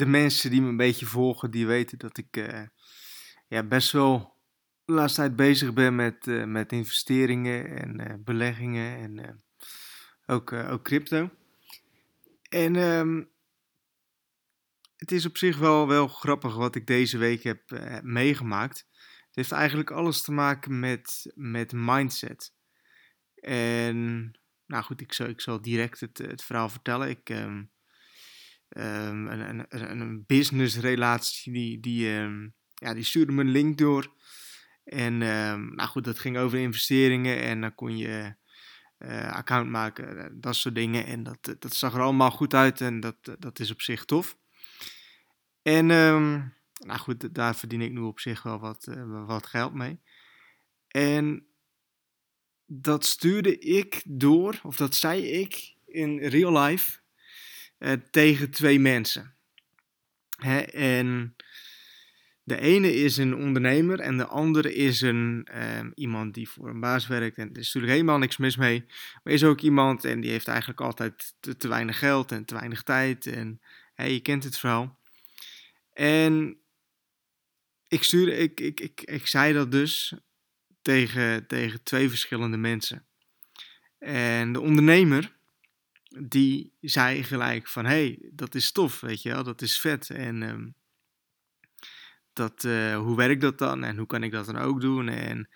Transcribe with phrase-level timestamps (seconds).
[0.00, 2.62] de mensen die me een beetje volgen, die weten dat ik uh,
[3.48, 4.36] ja, best wel
[4.84, 9.42] de tijd bezig ben met, uh, met investeringen en uh, beleggingen en
[10.26, 11.30] ook, ook crypto.
[12.48, 13.28] En um,
[14.96, 17.62] het is op zich wel, wel grappig wat ik deze week heb
[18.02, 18.86] meegemaakt.
[19.26, 22.54] Het heeft eigenlijk alles te maken met, met mindset.
[23.34, 24.30] En
[24.66, 27.08] nou goed, ik zal, ik zal direct het, het verhaal vertellen.
[27.08, 27.70] Ik, um,
[28.70, 34.12] een, een, een businessrelatie, die, die, um, ja, die stuurde me een link door.
[34.84, 38.34] En nou goed, dat ging over investeringen en dan kon je
[38.98, 41.06] uh, account maken, eh, dat soort dingen.
[41.06, 44.38] En dat, dat zag er allemaal goed uit en dat, dat is op zich tof.
[45.62, 48.88] En nou goed, daar verdien ik nu op zich wel wat,
[49.26, 50.00] wat geld mee.
[50.88, 51.46] En
[52.66, 57.00] dat stuurde ik door, of dat zei ik in real life
[57.80, 59.34] uh, tegen twee mensen.
[60.36, 60.60] Hè?
[60.60, 61.36] En
[62.42, 66.80] de ene is een ondernemer en de andere is een, uh, iemand die voor een
[66.80, 67.36] baas werkt.
[67.36, 68.84] En er is natuurlijk helemaal niks mis mee.
[69.22, 72.82] Maar is ook iemand en die heeft eigenlijk altijd te, weinig geld en te weinig
[72.82, 73.26] tijd.
[73.26, 73.60] En
[73.94, 74.98] je kent het verhaal.
[75.92, 76.60] En
[77.88, 80.14] ik, stuurde, ik, ik, ik, ik zei dat dus
[80.82, 83.06] tegen, tegen twee verschillende mensen.
[83.98, 85.36] En de ondernemer,
[86.18, 90.10] die zei gelijk van, hé, hey, dat is tof, weet je wel, dat is vet.
[90.10, 90.74] En um,
[92.32, 95.48] dat, uh, hoe werkt dat dan en hoe kan ik dat dan ook doen en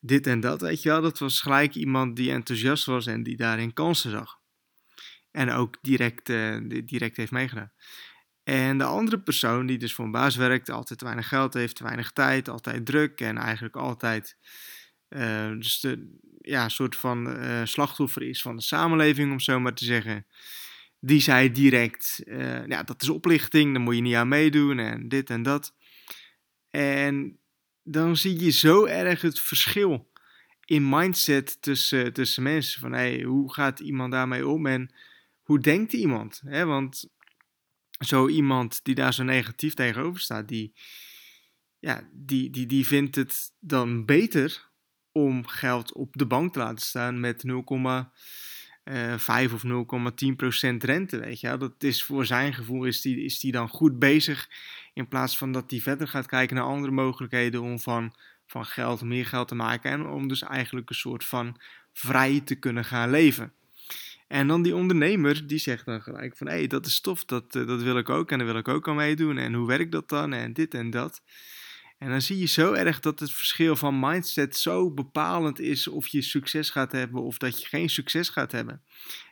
[0.00, 1.00] dit en dat, weet je wel.
[1.02, 4.38] Dat was gelijk iemand die enthousiast was en die daarin kansen zag.
[5.30, 7.72] En ook direct, uh, direct heeft meegedaan.
[8.42, 11.76] En de andere persoon die dus voor een baas werkt, altijd te weinig geld heeft,
[11.76, 14.36] te weinig tijd, altijd druk en eigenlijk altijd
[15.08, 16.18] uh, dus de,
[16.50, 20.26] ja, soort van uh, slachtoffer is van de samenleving, om zo maar te zeggen.
[21.00, 25.08] Die zei direct, uh, ja, dat is oplichting, daar moet je niet aan meedoen en
[25.08, 25.74] dit en dat.
[26.70, 27.38] En
[27.82, 30.10] dan zie je zo erg het verschil
[30.64, 32.80] in mindset tussen, tussen mensen.
[32.80, 34.94] Van hey, hoe gaat iemand daarmee om en
[35.42, 36.40] hoe denkt iemand?
[36.44, 37.08] Want
[38.04, 40.72] zo iemand die daar zo negatief tegenover staat, die,
[41.78, 44.69] ja, die, die, die vindt het dan beter
[45.12, 47.52] om geld op de bank te laten staan met 0,5
[48.84, 51.18] uh, of 0,10% rente.
[51.18, 54.48] Weet je Dat is voor zijn gevoel is die, is die dan goed bezig.
[54.94, 58.14] In plaats van dat hij verder gaat kijken naar andere mogelijkheden om van,
[58.46, 59.90] van geld meer geld te maken.
[59.90, 61.56] En om dus eigenlijk een soort van
[61.92, 63.52] vrij te kunnen gaan leven.
[64.28, 66.46] En dan die ondernemer, die zegt dan gelijk van...
[66.46, 68.68] hé, hey, dat is tof, dat, uh, dat wil ik ook en daar wil ik
[68.68, 69.38] ook aan meedoen.
[69.38, 71.22] En hoe werkt dat dan en dit en dat.
[72.00, 75.88] En dan zie je zo erg dat het verschil van mindset zo bepalend is...
[75.88, 78.82] of je succes gaat hebben of dat je geen succes gaat hebben.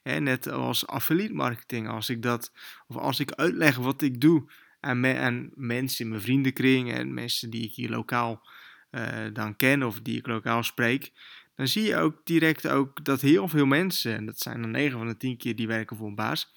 [0.03, 2.53] En net als affiliate marketing, als ik dat...
[2.87, 6.93] of als ik uitleg wat ik doe aan, me, aan mensen in mijn vriendenkring...
[6.93, 8.49] en mensen die ik hier lokaal
[8.91, 11.13] uh, dan ken of die ik lokaal spreek
[11.59, 14.99] dan zie je ook direct ook dat heel veel mensen, en dat zijn er 9
[14.99, 16.53] van de 10 keer die werken voor een baas,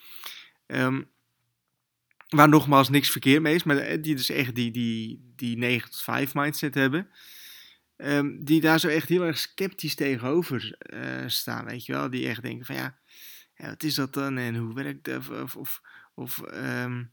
[0.67, 1.09] um,
[2.35, 5.91] waar nogmaals niks verkeerd mee is, maar eh, die dus echt die, die, die 9
[5.91, 7.07] tot 5 mindset hebben,
[7.97, 12.27] um, die daar zo echt heel erg sceptisch tegenover uh, staan, weet je wel, die
[12.27, 12.97] echt denken van ja,
[13.55, 15.81] wat is dat dan en hoe werkt dat, of, of,
[16.13, 17.11] of um,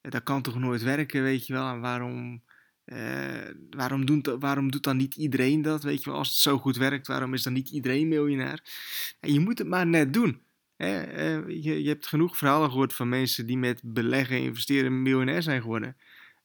[0.00, 2.42] dat kan toch nooit werken, weet je wel, en waarom
[2.86, 5.82] uh, waarom, doen, waarom doet dan niet iedereen dat?
[5.82, 8.62] Weet je wel, als het zo goed werkt, waarom is dan niet iedereen miljonair?
[9.20, 10.40] En je moet het maar net doen.
[10.76, 15.60] Uh, je, hebt genoeg verhalen gehoord van mensen die met beleggen en investeren miljonair zijn
[15.60, 15.96] geworden.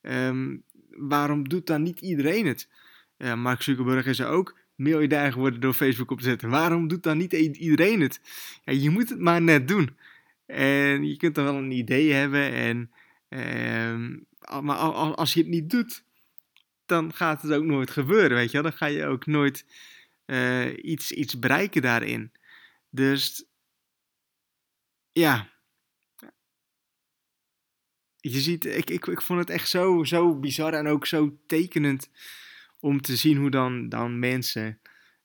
[0.01, 2.69] Um, waarom doet dan niet iedereen het?
[3.17, 6.49] Mark Zuckerberg is er ook miljardair geworden door Facebook op te zetten.
[6.49, 8.21] Waarom doet dan niet iedereen het?
[8.63, 9.89] Ja, je moet het maar net doen.
[10.45, 12.91] En je kunt dan wel een idee hebben, en,
[13.29, 14.17] ehm,
[14.65, 14.77] maar
[15.15, 16.03] als je het niet doet,
[16.85, 18.69] dan gaat het ook nooit gebeuren, weet je wel.
[18.69, 19.65] Dan ga je ook nooit
[20.25, 22.31] uh, iets, iets bereiken daarin.
[22.89, 23.45] Dus
[25.19, 25.49] ja.
[28.21, 32.09] Je ziet, ik, ik, ik vond het echt zo, zo bizar en ook zo tekenend
[32.79, 34.79] om te zien hoe dan, dan mensen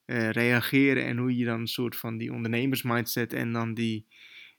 [0.07, 4.07] uh, reageren en hoe je dan een soort van die ondernemersmindset en dan die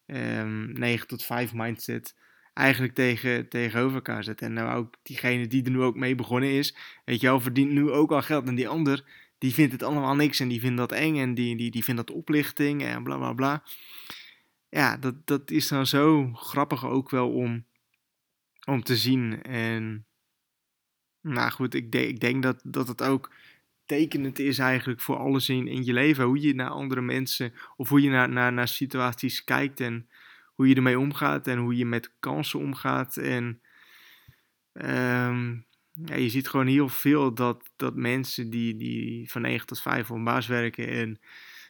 [0.06, 2.16] um, ehm, 9 tot 5 mindset
[2.54, 4.48] eigenlijk tegen, tegenover elkaar zetten.
[4.48, 6.76] En nou ook diegene die er nu ook mee begonnen is,
[7.06, 8.48] weet je wel, verdient nu ook al geld.
[8.48, 9.04] En die ander,
[9.38, 12.08] die vindt het allemaal niks en die vindt dat eng en die, die, die vindt
[12.08, 13.64] dat oplichting en bla bla bla.
[14.76, 17.66] Ja, dat, dat is dan zo grappig ook wel om,
[18.66, 19.42] om te zien.
[19.44, 20.06] En
[21.22, 23.32] nou goed, ik, de, ik denk dat, dat het ook
[23.86, 26.26] tekenend is eigenlijk voor alles in, in je leven.
[26.26, 30.10] Hoe je naar andere mensen of hoe je naar, naar, naar situaties kijkt en
[30.54, 33.18] hoe je ermee omgaat en hoe je met kansen omgaat.
[33.18, 33.62] En
[34.76, 35.52] Ehm,
[35.92, 40.12] ja, je ziet gewoon heel veel dat, dat mensen die, die van 9 tot 5
[40.12, 41.20] op een baas werken en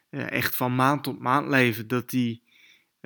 [0.10, 2.44] uh, echt van maand tot maand leven, dat die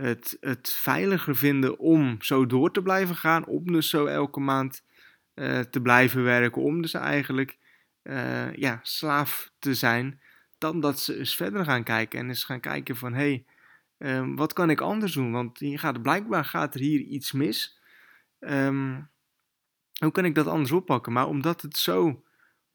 [0.02, 4.84] het, het veiliger vinden om zo door te blijven gaan, om dus zo elke maand
[5.36, 7.58] uh, te blijven werken, om dus eigenlijk
[8.04, 10.22] uh, ja, slaaf te zijn,
[10.58, 13.44] dan dat ze eens verder gaan kijken en eens gaan kijken van hé,
[13.98, 15.32] hey, um, wat kan ik anders doen?
[15.32, 17.80] Want hier gaat, blijkbaar gaat er hier iets mis.
[18.40, 19.10] Um,
[20.00, 21.14] hoe kan ik dat anders oppakken?
[21.14, 22.24] Maar omdat het zo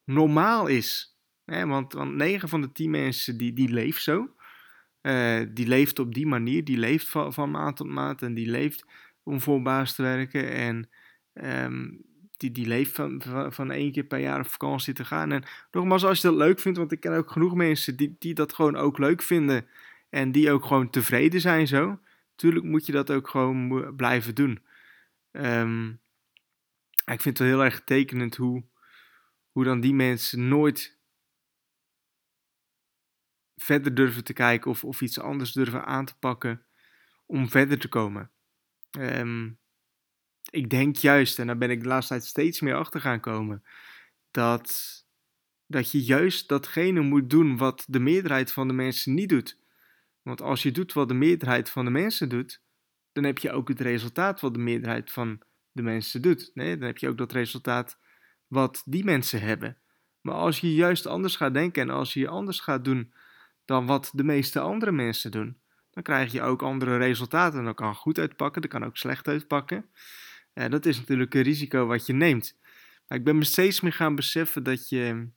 [0.05, 1.19] normaal is.
[1.45, 4.35] Hè, want, want 9 van de 10 mensen die, die leeft zo.
[5.07, 6.65] Uh, die leeft op die manier.
[6.65, 8.23] Die leeft van, maand tot maand.
[8.23, 8.85] En die leeft
[9.23, 10.53] om voor baas te werken.
[10.53, 10.89] En
[11.33, 12.05] um,
[12.37, 15.33] die, die leeft van, van, van, één keer per jaar op vakantie te gaan.
[15.33, 16.79] En nogmaals, als je dat leuk vindt.
[16.79, 19.67] Want ik ken ook genoeg mensen die, die dat gewoon ook leuk vinden.
[20.11, 21.99] En die ook gewoon tevreden zijn zo.
[22.37, 24.63] Tuurlijk moet je dat ook gewoon blijven doen.
[25.33, 26.01] Um,
[27.05, 28.65] ik vind het wel heel erg tekenend hoe,
[29.51, 30.99] hoe dan die mensen nooit
[33.57, 36.65] verder durven te kijken of, of iets anders durven aan te pakken
[37.27, 38.31] om verder te komen.
[38.99, 39.59] Um,
[40.51, 43.65] ik denk juist, en daar ben ik de laatste tijd steeds meer achter gaan komen,
[44.31, 45.05] dat,
[45.67, 49.59] dat je juist datgene moet doen wat de meerderheid van de mensen niet doet.
[50.23, 52.63] Want als je doet wat de meerderheid van de mensen doet,
[53.13, 55.43] dan heb je ook het resultaat wat de meerderheid van
[55.73, 56.51] de mensen doet.
[56.55, 57.99] Nee, dan heb je ook dat resultaat
[58.47, 59.79] wat die mensen hebben.
[60.21, 63.13] Maar als je juist anders gaat denken en als je anders gaat doen
[63.65, 65.59] dan wat de meeste andere mensen doen,
[65.91, 67.65] dan krijg je ook andere resultaten.
[67.65, 69.87] Dat kan goed uitpakken, dat kan ook slecht uitpakken.
[70.53, 72.59] En dat is natuurlijk een risico wat je neemt.
[73.09, 75.29] Maar ik ben me steeds meer gaan beseffen dat je,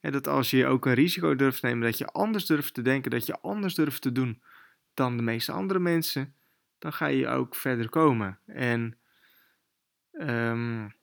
[0.00, 3.10] dat als je ook een risico durft te nemen, dat je anders durft te denken,
[3.10, 4.42] dat je anders durft te doen
[4.94, 6.34] dan de meeste andere mensen,
[6.78, 8.38] dan ga je ook verder komen.
[8.46, 8.98] En
[10.20, 10.94] Um,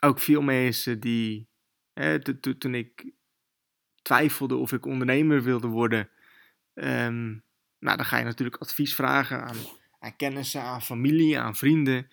[0.00, 1.48] ook veel mensen die,
[1.92, 3.12] hè, toen ik
[4.06, 6.08] twijfelde of ik ondernemer wilde worden,
[6.74, 7.42] um,
[7.78, 9.56] nou, dan ga je natuurlijk advies vragen aan,
[10.00, 12.08] aan kennissen, aan familie, aan vrienden.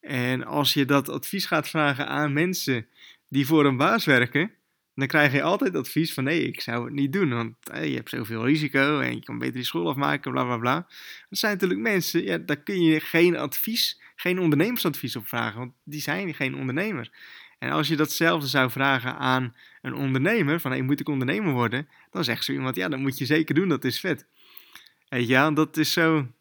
[0.00, 2.86] En als je dat advies gaat vragen aan mensen
[3.28, 4.52] die voor een baas werken,
[4.94, 8.10] dan krijg je altijd advies van nee, ik zou het niet doen, want je hebt
[8.10, 10.86] zoveel risico en je kan beter je school afmaken, bla bla bla.
[11.28, 15.72] Dat zijn natuurlijk mensen, ja, daar kun je geen advies, geen ondernemersadvies op vragen, want
[15.84, 17.10] die zijn geen ondernemer.
[17.58, 21.88] En als je datzelfde zou vragen aan een ondernemer, van hey, moet ik ondernemer worden?
[22.10, 24.26] Dan zegt zo iemand, ja, dat moet je zeker doen, dat is vet.
[25.08, 26.32] En ja, dat is zo,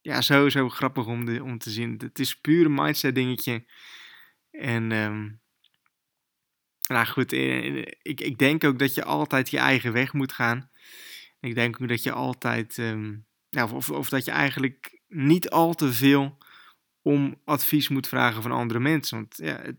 [0.00, 1.94] ja, zo, zo grappig om, de, om te zien.
[1.98, 3.64] Het is puur een mindset dingetje.
[4.50, 5.40] En um,
[6.86, 10.70] nou goed, eh, ik, ik denk ook dat je altijd je eigen weg moet gaan.
[11.40, 12.74] Ik denk ook dat je altijd,
[13.48, 16.38] ja, of, of dat je eigenlijk niet al te veel
[17.02, 19.16] om advies moet vragen van andere mensen.
[19.16, 19.76] Want ja, het,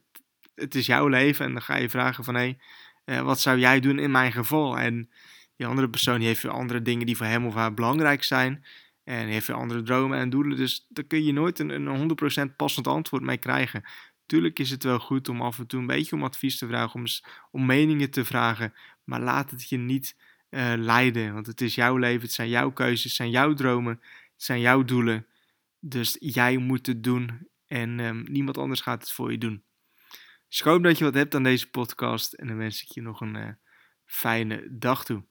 [0.60, 2.58] het is jouw leven en dan ga je vragen van hé,
[3.06, 4.78] hey, uh, wat zou jij doen in mijn geval?
[4.78, 5.10] En
[5.56, 8.66] die andere persoon die heeft weer andere dingen die voor hem of haar belangrijk zijn.
[9.04, 10.58] En heeft weer andere dromen en doelen.
[10.58, 13.84] Dus daar kun je nooit een, een 100% passend antwoord mee krijgen.
[14.26, 17.00] Tuurlijk is het wel goed om af en toe een beetje om advies te vragen,
[17.00, 17.06] om,
[17.52, 18.74] om meningen te vragen,
[19.04, 20.16] maar laat het je niet
[20.50, 24.00] uh, leiden, want het is jouw leven, het zijn jouw keuzes, het zijn jouw dromen,
[24.34, 25.26] het zijn jouw doelen.
[25.80, 29.64] Dus jij moet het doen en um, niemand anders gaat het voor je doen.
[30.50, 33.36] Hoop dat je wat hebt aan deze podcast en dan wens ik je nog een
[33.36, 33.50] uh,
[34.06, 35.30] fijne dag toe.